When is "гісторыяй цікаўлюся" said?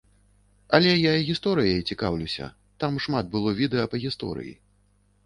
1.27-2.45